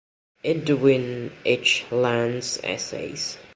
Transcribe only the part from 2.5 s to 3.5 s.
Essays.